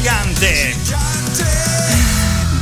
[0.00, 0.74] gigante.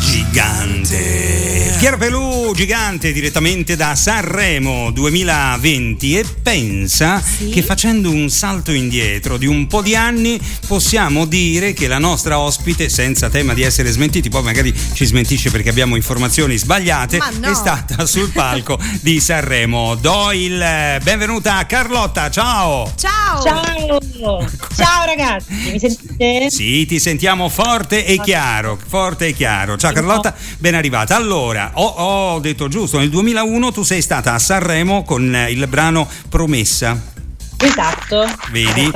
[0.01, 1.77] Gigante.
[1.79, 7.49] Piero Pelù, gigante, direttamente da Sanremo 2020 e pensa Sì.
[7.49, 12.39] che facendo un salto indietro di un po' di anni possiamo dire che la nostra
[12.39, 17.51] ospite, senza tema di essere smentiti, poi magari ci smentisce perché abbiamo informazioni sbagliate, no.
[17.51, 19.95] è stata sul palco di Sanremo.
[19.95, 22.93] Do il eh, benvenuta a Carlotta, ciao!
[22.97, 23.43] Ciao!
[23.43, 24.47] Ciao!
[24.77, 26.51] Ciao ragazzi, mi sentite?
[26.51, 29.77] Sì, ti sentiamo forte e chiaro, forte e chiaro.
[29.77, 31.17] Ciao Carlotta, ben arrivata.
[31.17, 36.09] Allora, ho, ho detto giusto, nel 2001 tu sei stata a Sanremo con il brano
[36.29, 37.17] Promessa.
[37.61, 38.25] Esatto.
[38.53, 38.89] Vedi?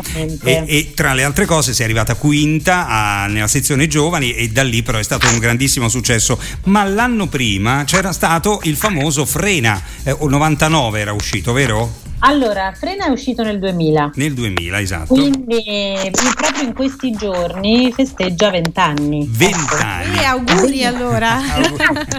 [0.44, 4.62] E, e tra le altre cose sei arrivata quinta a- nella sezione giovani e da
[4.62, 6.38] lì però è stato un grandissimo successo.
[6.64, 11.92] Ma l'anno prima c'era stato il famoso Frena, eh, o 99 era uscito, vero?
[12.24, 14.12] Allora, Frena è uscito nel 2000.
[14.14, 15.12] Nel 2000, esatto.
[15.12, 19.26] Quindi proprio in questi giorni festeggia 20 anni.
[19.28, 20.24] 20 E anni.
[20.24, 21.40] auguri allora.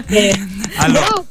[0.76, 1.24] Allora,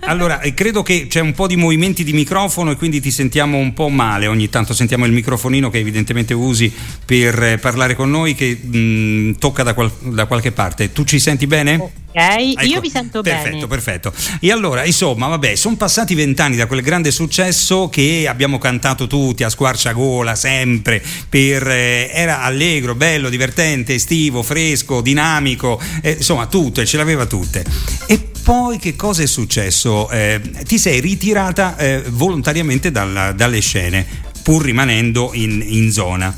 [0.00, 3.58] allora, eh, credo che c'è un po' di movimenti di microfono e quindi ti sentiamo
[3.58, 4.26] un po' male.
[4.26, 6.72] Ogni tanto sentiamo il microfonino che evidentemente usi
[7.04, 10.92] per eh, parlare con noi che mh, tocca da, qual- da qualche parte.
[10.92, 11.76] Tu ci senti bene?
[11.76, 13.66] Ok, Ecco, io vi sento perfetto, bene.
[13.68, 19.06] Perfetto, E allora, insomma, vabbè, sono passati vent'anni da quel grande successo che abbiamo cantato
[19.06, 26.46] tutti a squarciagola, sempre, per, eh, era allegro, bello, divertente, estivo, fresco, dinamico, eh, insomma,
[26.46, 27.64] tutto, e ce l'aveva tutte.
[28.06, 30.10] E poi che cosa è successo?
[30.10, 34.06] Eh, ti sei ritirata eh, volontariamente dalla- dalle scene,
[34.42, 36.34] pur rimanendo in, in zona.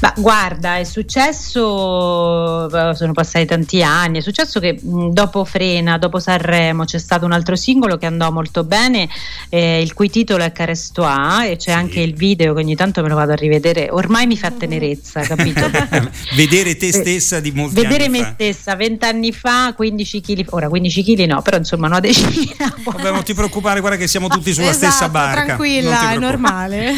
[0.00, 5.98] Ma guarda, è successo, eh, sono passati tanti anni, è successo che mh, dopo Frena,
[5.98, 9.08] dopo Sanremo c'è stato un altro singolo che andò molto bene,
[9.48, 11.76] eh, il cui titolo è Carestois e c'è Sì.
[11.76, 15.20] anche il video che ogni tanto me lo vado a rivedere, ormai mi fa tenerezza,
[15.22, 15.68] capito?
[16.34, 18.30] Vedere te stessa di molti Vedere anni me fa.
[18.34, 22.74] stessa 20 anni fa, 15 kg, ora 15 kg no, però insomma una decina.
[22.84, 25.44] Vabbè, non ti preoccupare, guarda che siamo tutti sulla Esatto, stessa barca.
[25.44, 26.94] Tranquilla, è normale.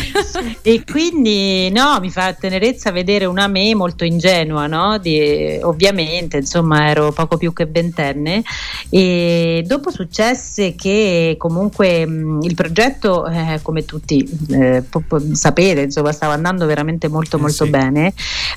[0.62, 4.98] E quindi no, mi fa tenerezza vedere una me molto ingenua, no?
[4.98, 8.42] Di- ovviamente, insomma, ero poco più che ventenne.
[8.88, 15.82] E dopo successe che comunque mh, il progetto, eh, come tutti eh, po- po- sapete,
[15.82, 17.70] insomma, stava andando veramente molto Eh, molto sì.
[17.70, 18.14] bene.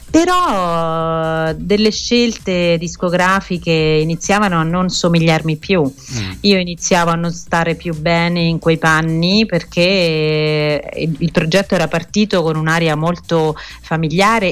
[0.10, 5.82] Però delle scelte discografiche iniziavano a non somigliarmi più.
[5.82, 6.32] Mm.
[6.42, 11.74] Io iniziavo a non stare più bene in quei panni perché eh, il il progetto
[11.76, 13.94] era partito con un'aria molto familiare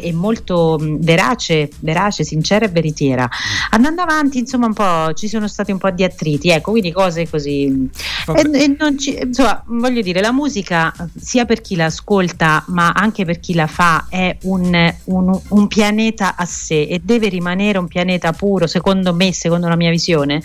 [0.01, 3.27] e molto mh, verace, verace, sincera e veritiera.
[3.71, 7.29] Andando avanti, insomma, un po' ci sono stati un po' di attriti, ecco, quindi cose
[7.29, 7.89] così.
[8.35, 13.25] E, e ci- insomma, voglio dire, la musica, sia per chi la ascolta, ma anche
[13.25, 17.87] per chi la fa, è un, un- un pianeta a sé e deve rimanere un
[17.87, 20.41] pianeta puro, secondo me, secondo la mia visione.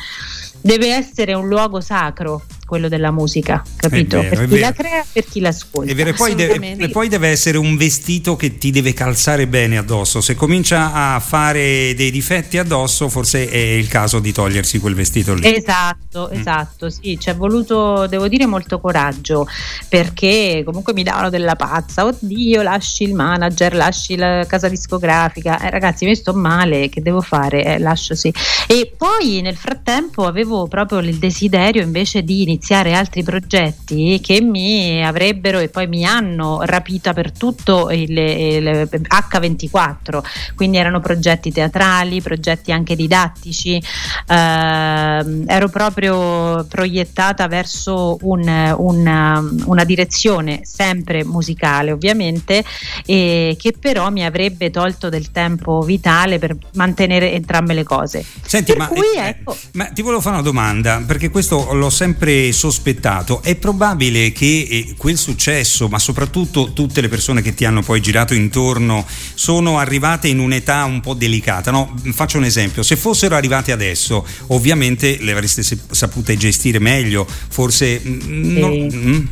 [0.60, 4.20] Deve essere un luogo sacro quello della musica, capito?
[4.20, 5.90] vero, per chi la crea per chi l'ascolta.
[5.90, 9.46] È vero, e poi, deve, e poi deve essere un vestito che ti deve calzare
[9.46, 10.20] bene addosso.
[10.20, 15.32] Se comincia a fare dei difetti addosso, forse è il caso di togliersi quel vestito
[15.32, 15.46] lì.
[15.52, 16.38] Esatto, Mm.
[16.38, 19.46] esatto, sì, ci è voluto, devo dire, molto coraggio
[19.88, 25.70] perché comunque mi davano della pazza, oddio, lasci il manager, lasci la casa discografica, eh,
[25.70, 27.64] ragazzi, mi sto male, che devo fare?
[27.64, 28.32] Eh, lascio sì.
[28.66, 32.56] E poi nel frattempo avevo proprio il desiderio invece di iniziare
[32.94, 40.20] altri progetti che mi avrebbero e poi mi hanno rapita per tutto il, il H24,
[40.54, 43.82] quindi erano progetti teatrali, progetti anche didattici,
[44.26, 52.64] ehm, ero proprio proiettata verso un- una, una direzione sempre musicale ovviamente
[53.06, 58.24] e che però mi avrebbe tolto del tempo vitale per mantenere entrambe le cose.
[58.42, 61.90] Senti, per ma, cui, eh, ecco, ma ti volevo fare una domanda, perché questo l'ho
[61.90, 63.42] sempre sospettato.
[63.42, 68.00] È probabile che eh, quel successo, ma soprattutto tutte le persone che ti hanno poi
[68.00, 71.70] girato intorno, sono arrivate in un'età un po' delicata.
[71.70, 71.94] No?
[72.12, 78.00] Faccio un esempio: se fossero arrivate adesso, ovviamente le avreste sapute gestire meglio, forse.
[78.04, 78.96] mm, no, Sì.
[78.96, 79.26] mm,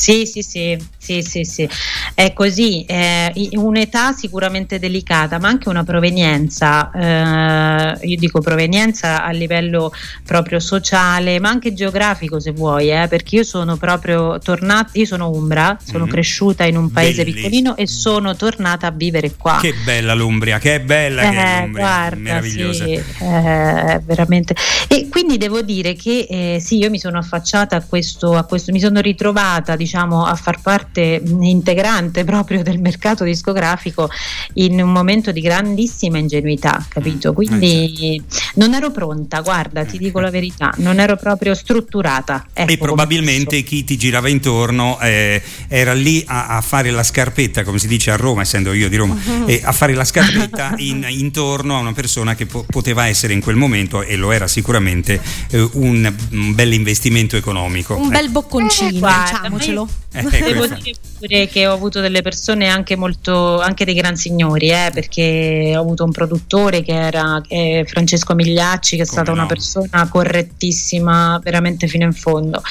[0.00, 1.68] Sì, sì, sì, sì, sì, sì.
[2.14, 9.22] È così, è i- un'età sicuramente delicata, ma anche una provenienza, eh, io dico provenienza
[9.22, 9.92] a livello
[10.24, 15.28] proprio sociale, ma anche geografico se vuoi, eh, perché io sono proprio tornata, io sono
[15.28, 16.10] Umbra, sono Mhm.
[16.10, 17.34] cresciuta in un paese Bellissimo.
[17.48, 19.58] piccolino e sono tornata a vivere qua.
[19.60, 22.84] Che bella l'Umbria, che bella che è Eh, l'Umbria, guarda, meravigliosa.
[22.86, 24.54] sì, eh, veramente.
[24.88, 28.72] E quindi devo dire che eh, sì, io mi sono affacciata a questo, a questo,
[28.72, 34.08] mi sono ritrovata, diciamo, diciamo a far parte integrante proprio del mercato discografico
[34.54, 37.32] in un momento di grandissima ingenuità, capito?
[37.32, 38.60] Quindi eh, certo.
[38.60, 42.46] non ero pronta, guarda, ti dico la verità, non ero proprio strutturata.
[42.52, 47.64] Ecco, e probabilmente chi ti girava intorno eh, era lì a, a, fare la scarpetta,
[47.64, 49.48] come si dice a Roma, essendo io di Roma, uh-huh.
[49.48, 53.40] eh, a fare la scarpetta in, intorno a una persona che po- poteva essere in
[53.40, 55.20] quel momento, e lo era sicuramente,
[55.50, 57.96] eh, un, un bel investimento economico.
[57.96, 59.79] Un bel bocconcino, eh, guarda, diciamocelo.
[60.12, 64.70] Eh, Devo dire pure che ho avuto delle persone anche molto, anche dei gran signori,
[64.70, 69.38] eh, perché ho avuto un produttore che era eh, Francesco Migliacci, che è stata no.
[69.38, 72.62] una persona correttissima veramente fino in fondo.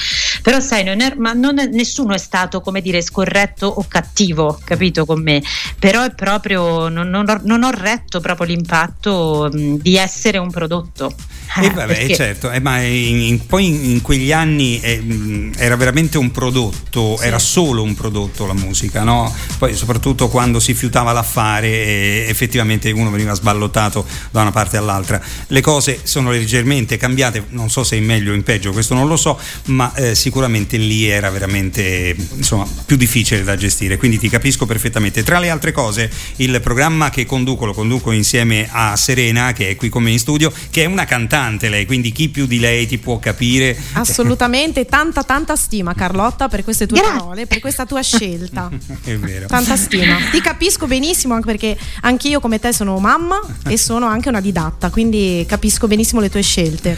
[0.42, 4.58] Però sai, non è, ma non è, nessuno è stato, come dire, scorretto o cattivo,
[4.64, 5.42] capito con me,
[5.78, 10.50] però è proprio, non, non, ho, non ho, retto proprio l'impatto mh, di essere un
[10.50, 11.14] prodotto.
[11.56, 12.14] E eh, vabbè, perché...
[12.14, 17.16] certo, eh, ma in, in, poi in, in, quegli anni eh, era veramente un prodotto,
[17.18, 17.26] sì.
[17.26, 19.34] era solo un prodotto la musica, no?
[19.58, 25.20] Poi soprattutto quando si fiutava l'affare e effettivamente uno veniva sballottato da una parte all'altra.
[25.48, 29.08] Le cose sono leggermente cambiate, non so se in meglio o in peggio, questo non
[29.08, 29.36] lo so,
[29.66, 35.24] ma eh, sicuramente lì era veramente insomma, più difficile da gestire, quindi ti capisco perfettamente.
[35.24, 39.74] Tra le altre cose, il programma che conduco lo conduco insieme a Serena, che è
[39.74, 42.58] qui con me in studio, che è una cantante cantante lei, quindi chi più di
[42.58, 43.76] lei ti può capire?
[43.92, 47.18] Assolutamente, tanta tanta stima Carlotta per queste tue Grazie.
[47.18, 48.68] parole, per questa tua scelta.
[49.02, 49.46] È vero.
[49.46, 50.16] Tanta stima.
[50.30, 54.90] Ti capisco benissimo anche perché anch'io come te sono mamma e sono anche una didatta,
[54.90, 56.96] quindi capisco benissimo le tue scelte.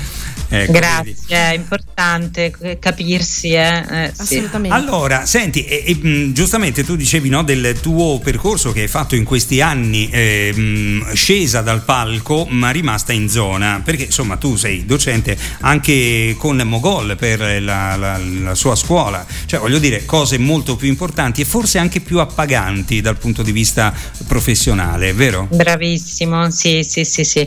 [0.49, 1.33] Ecco, Grazie, vedi.
[1.33, 3.53] è importante capirsi.
[3.53, 3.85] Eh?
[3.89, 4.77] Eh, Assolutamente.
[4.77, 4.83] Sì.
[4.83, 9.25] Allora, senti, e, e, giustamente tu dicevi no, del tuo percorso che hai fatto in
[9.25, 14.85] questi anni, eh, mh, scesa dal palco ma rimasta in zona, perché insomma tu sei
[14.85, 20.77] docente anche con Mogol per la, la, la sua scuola, cioè voglio dire cose molto
[20.77, 23.93] più importanti e forse anche più appaganti dal punto di vista
[24.27, 25.47] professionale, vero?
[25.51, 27.47] Bravissimo, sì, sì, sì, sì.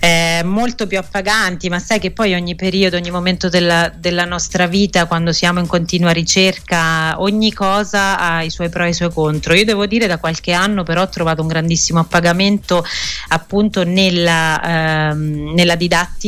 [0.00, 4.66] Eh, molto più appaganti, ma sai che poi ogni periodo, ogni momento della, della, nostra
[4.66, 9.12] vita, quando siamo in continua ricerca, ogni cosa ha i suoi pro e i suoi
[9.12, 9.54] contro.
[9.54, 12.84] Io devo dire da qualche anno però ho trovato un grandissimo appagamento
[13.28, 16.25] appunto nella, ehm, nella didattica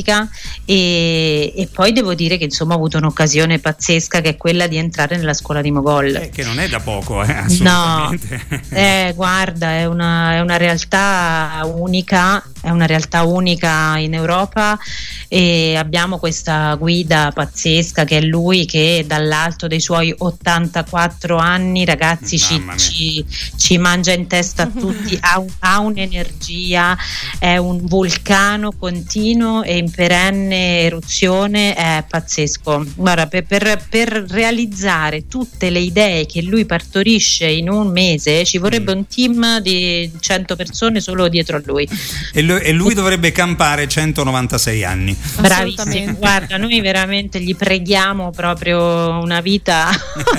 [0.64, 4.76] e, e, poi devo dire che insomma ho avuto un'occasione pazzesca che è quella di
[4.76, 6.14] entrare nella scuola di Mogol.
[6.14, 8.46] Eh, che non è da poco, eh, assolutamente.
[8.48, 14.78] No, eh, guarda, è una, è una realtà unica, è una realtà unica in Europa
[15.26, 22.38] e abbiamo questa guida pazzesca che è lui che dall'alto dei suoi 84 anni ragazzi
[22.38, 23.24] ci, ci,
[23.56, 26.96] ci, mangia in testa a tutti, ha, ha, un'energia,
[27.38, 32.84] è un vulcano continuo e in perenne eruzione, è pazzesco.
[32.96, 38.58] Guarda, per, per, per realizzare tutte le idee che lui partorisce in un mese ci
[38.58, 38.98] vorrebbe mm.
[38.98, 41.88] un team di 100 persone solo dietro a lui.
[42.32, 45.16] E e lui dovrebbe campare 196 anni.
[45.38, 49.88] Bravissimo guarda, noi veramente gli preghiamo proprio una vita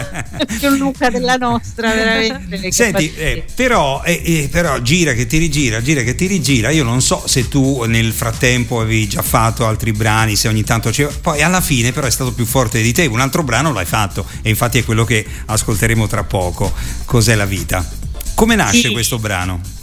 [0.60, 2.72] più lunga della nostra, veramente.
[2.72, 6.70] Senti, eh, però, eh, eh, però gira che ti rigira, gira che ti rigira.
[6.70, 10.90] Io non so se tu nel frattempo avevi già fatto altri brani, se ogni tanto
[10.90, 11.12] c'era.
[11.22, 13.06] Poi alla fine, però, è stato più forte di te.
[13.06, 16.74] Un altro brano l'hai fatto, e infatti è quello che ascolteremo tra poco.
[17.06, 17.88] Cos'è la vita?
[18.36, 18.92] Come nasce sì.
[18.92, 19.79] questo brano?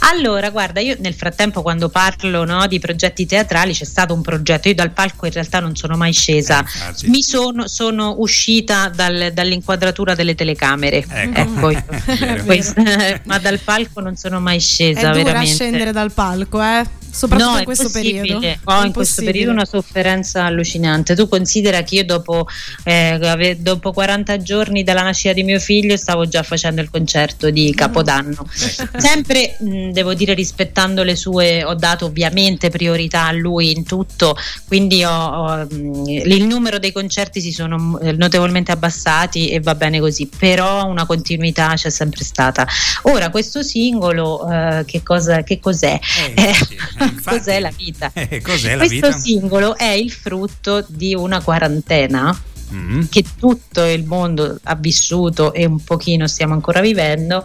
[0.00, 4.68] Allora, guarda, io nel frattempo quando parlo no, di progetti teatrali c'è stato un progetto,
[4.68, 9.30] io dal palco in realtà non sono mai scesa, eh, mi sono, sono uscita dal,
[9.32, 11.82] dall'inquadratura delle telecamere, ecco, ecco
[12.44, 12.82] questa,
[13.24, 15.10] ma dal palco non sono mai scesa.
[15.10, 15.54] È veramente.
[15.54, 17.04] scendere dal palco, eh?
[17.16, 18.40] Soprattutto no, in questo periodo.
[18.64, 21.14] Ho in questo periodo una sofferenza allucinante.
[21.14, 22.46] Tu considera che io dopo,
[22.84, 27.72] eh, dopo 40 giorni dalla nascita di mio figlio stavo già facendo il concerto di
[27.74, 28.46] Capodanno.
[28.52, 34.36] Sempre, mh, devo dire, rispettando le sue, ho dato ovviamente priorità a lui in tutto,
[34.66, 40.00] quindi ho, ho, il numero dei concerti si sono eh, notevolmente abbassati e va bene
[40.00, 42.66] così, però una continuità c'è sempre stata.
[43.02, 45.98] Ora questo singolo eh, che, cosa, che cos'è?
[46.34, 46.76] Eh, sì.
[47.06, 48.12] Infatti, cos'è la vita?
[48.28, 49.12] Eh, cos'è la Questo vita?
[49.12, 52.36] singolo è il frutto di una quarantena
[52.72, 53.02] mm.
[53.08, 57.42] che tutto il mondo ha vissuto e un pochino stiamo ancora vivendo.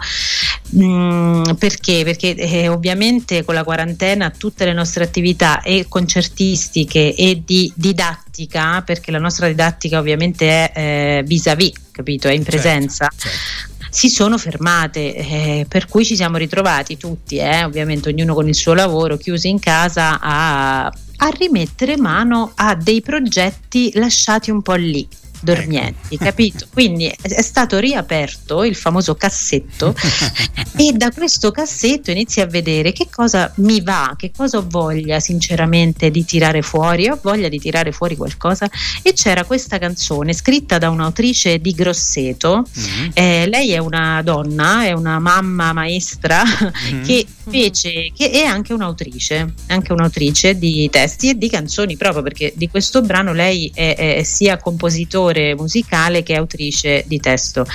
[0.75, 2.03] Mm, perché?
[2.03, 8.81] Perché eh, ovviamente con la quarantena tutte le nostre attività e concertistiche e di didattica,
[8.81, 12.27] perché la nostra didattica ovviamente è eh, vis-à-vis, capito?
[12.27, 13.09] È in certo, presenza.
[13.15, 18.33] Certo, certo si sono fermate, eh, per cui ci siamo ritrovati tutti, eh, ovviamente ognuno
[18.33, 24.49] con il suo lavoro, chiusi in casa a, a rimettere mano a dei progetti lasciati
[24.49, 25.07] un po' lì
[25.41, 26.23] dormienti, ecco.
[26.23, 26.65] capito?
[26.71, 29.93] Quindi è stato riaperto il famoso cassetto
[30.77, 35.19] e da questo cassetto inizi a vedere che cosa mi va, che cosa ho voglia
[35.19, 38.69] sinceramente di tirare fuori, ho voglia di tirare fuori qualcosa
[39.01, 43.09] e c'era questa canzone scritta da un'autrice di Grosseto, mm-hmm.
[43.13, 47.03] eh, lei è una donna, è una mamma maestra mm-hmm.
[47.03, 52.53] che fece, che è anche un'autrice, anche un'autrice di testi e di canzoni proprio perché
[52.55, 57.65] di questo brano lei è, è sia compositore musicale che autrice di testo.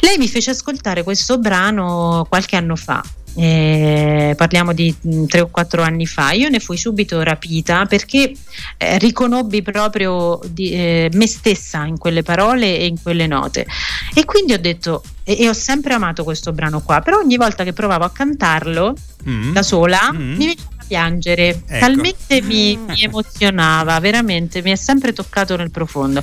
[0.00, 3.02] Lei mi fece ascoltare questo brano qualche anno fa
[3.34, 8.32] eh, parliamo di mh, tre o quattro anni fa, io ne fui subito rapita perché
[8.76, 13.66] eh, riconobbi proprio di, eh, me stessa in quelle parole e in quelle note
[14.14, 17.62] e quindi ho detto e, e, ho sempre amato questo brano qua, però ogni volta
[17.62, 18.94] che provavo a cantarlo
[19.28, 19.52] mm.
[19.52, 20.30] da sola mm.
[20.32, 21.78] mi veniva piangere, ecco.
[21.78, 26.20] talmente mi, mi, emozionava, veramente mi è sempre toccato nel profondo.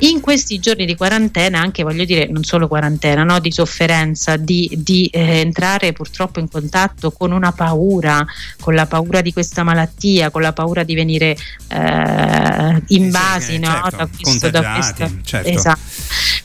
[0.00, 4.70] In questi giorni di quarantena, anche voglio dire, non solo quarantena, no, di sofferenza, di,
[4.76, 8.24] di eh, entrare purtroppo in contatto con una paura,
[8.60, 11.36] con la paura di questa malattia, con la paura di venire
[11.68, 15.48] eh, invasi sì, no, certo, da questo, da questa, certo.
[15.48, 15.80] esatto.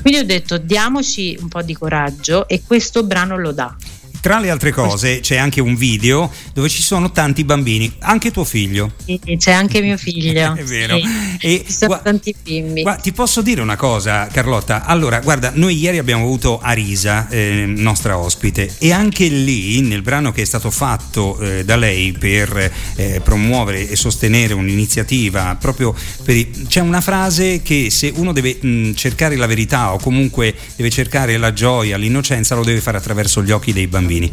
[0.02, 3.76] Quindi ho detto diamoci un po' di coraggio e questo brano lo dà.
[4.22, 8.44] Tra le altre cose c'è anche un video dove ci sono tanti bambini, anche tuo
[8.44, 8.92] figlio.
[9.06, 10.56] Sì, c'è anche mio figlio.
[10.60, 10.98] È vero.
[10.98, 11.06] Sì,
[11.40, 12.82] e ci sono gu- tanti bimbi.
[12.84, 14.84] Gu- ti posso dire una cosa, Carlotta?
[14.84, 20.34] Allora, guarda, noi ieri abbiamo avuto Arisa, eh, nostra ospite, e anche lì, nel brano
[20.34, 25.96] che è stato fatto eh, da lei per eh, promuovere e sostenere un'iniziativa, proprio
[26.28, 30.90] i- c'è una frase che se uno deve mh, cercare la verità o comunque deve
[30.90, 34.32] cercare la gioia, l'innocenza, lo deve fare attraverso gli occhi dei bambini bambini.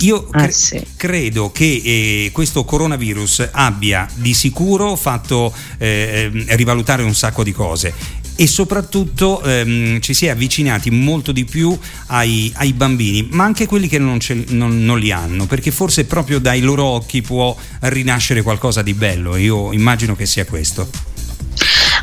[0.00, 0.86] Io cre- ah, sì.
[0.96, 7.92] credo che eh, questo coronavirus abbia di sicuro fatto eh, rivalutare un sacco di cose
[8.40, 13.66] e soprattutto ehm, ci si è avvicinati molto di più ai, ai bambini, ma anche
[13.66, 18.42] quelli che non, non, non, li hanno, perché forse proprio dai loro occhi può rinascere
[18.42, 19.34] qualcosa di bello.
[19.34, 21.07] Io immagino che sia questo.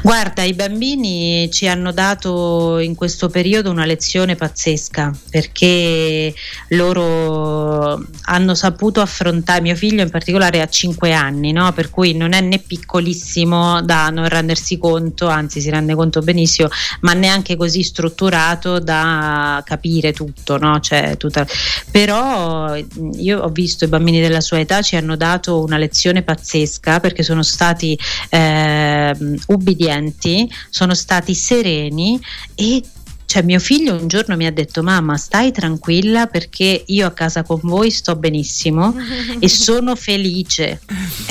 [0.06, 6.32] Guarda, i bambini ci hanno dato in questo periodo una lezione pazzesca perché
[6.70, 11.74] loro hanno saputo affrontare, mio figlio in particolare ha 5 anni, no?
[11.74, 16.68] per cui non è né piccolissimo da non rendersi conto, anzi si rende conto benissimo,
[17.02, 20.60] ma neanche così strutturato da capire tutto.
[20.60, 20.80] No?
[20.82, 21.48] Cioè, tutta...
[21.90, 27.00] Però io ho visto i bambini della sua età ci hanno dato una lezione pazzesca
[27.00, 27.98] perché sono stati
[28.30, 32.20] eh, ubbidienti pazienti sono stati sereni
[32.56, 32.84] e
[33.28, 37.44] cioè mio figlio un giorno mi ha detto mamma stai tranquilla perché io a casa
[37.44, 38.96] con voi sto benissimo
[39.40, 40.82] e sono felice.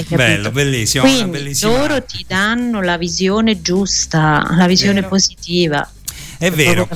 [0.09, 1.77] Bello bellissimo quindi bellissima...
[1.77, 5.89] loro ti danno la visione giusta la visione positiva.
[6.37, 6.89] È vero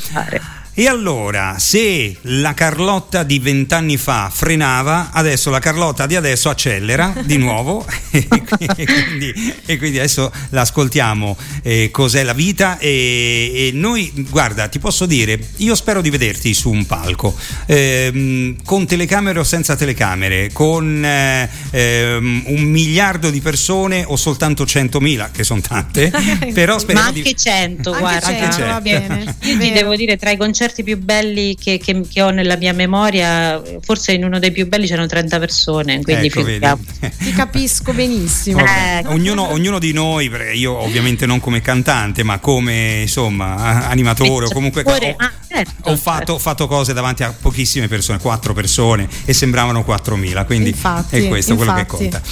[0.78, 7.14] e allora, se la Carlotta di vent'anni fa frenava, adesso la Carlotta di adesso accelera
[7.25, 14.12] di nuovo e, quindi, e, quindi, adesso l'ascoltiamo eh, cos'è la vita e, e, noi,
[14.30, 19.44] guarda, ti posso dire, io spero di vederti su un palco, eh, con telecamere o
[19.44, 26.12] senza telecamere, con eh, ehm, un miliardo di persone o soltanto centomila, che sono tante,
[26.54, 27.35] però speriamo Ma anche di...
[27.82, 28.26] guarda.
[28.28, 29.37] Anche 100, va bene.
[29.42, 32.56] Io ti devo dire, tra i concerti concerti più belli che, che, che, ho nella
[32.56, 36.44] mia memoria, forse in uno dei più belli c'erano 30 persone, quindi ecco,
[37.18, 38.60] Ti capisco benissimo.
[38.60, 44.50] Eh, ognuno, ognuno, di noi, io ovviamente non come cantante, ma come insomma animatore o
[44.50, 46.38] comunque ho, ah, certo, ho fatto, certo.
[46.38, 51.52] fatto, cose davanti a pochissime persone, quattro persone e sembravano 4.000, quindi infatti, è questo
[51.52, 51.70] infatti.
[51.70, 52.22] quello che conta.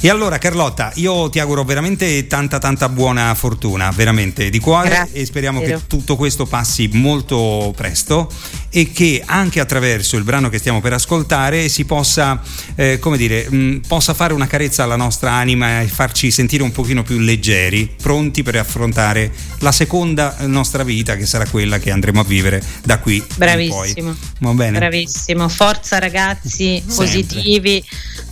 [0.00, 5.20] E allora Carlotta, io ti auguro veramente tanta tanta buona fortuna, veramente di cuore Grazie.
[5.20, 8.30] e speriamo che tutto questo passi molto presto
[8.70, 12.40] e che anche attraverso il brano che stiamo per ascoltare si possa,
[12.74, 16.62] eh, come dire, mh, mm, possa fare una carezza alla nostra anima e farci sentire
[16.62, 21.90] un pochino più leggeri, pronti per affrontare la seconda nostra vita che sarà quella che
[21.90, 24.14] andremo a vivere da qui Bravissimo.
[24.40, 24.78] Va bene?
[24.78, 27.82] Bravissimo, forza ragazzi, positivi,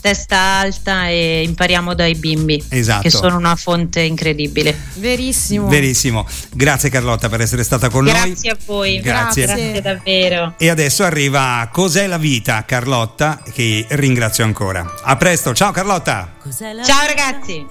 [0.00, 3.02] testa alta e impariamo dai bimbi esatto.
[3.02, 4.76] che sono una fonte incredibile.
[4.94, 5.68] Verissimo.
[5.68, 6.26] Verissimo.
[6.52, 8.32] Grazie Carlotta per essere stata con Grazie noi.
[8.32, 9.00] Grazie a voi.
[9.00, 9.46] Grazie.
[9.46, 10.54] Grazie davvero.
[10.58, 14.94] E adesso arriva Cos'è la vita Carlotta che ringrazio ancora.
[15.02, 16.34] A presto, ciao Carlotta.
[16.84, 17.64] Ciao ragazzi.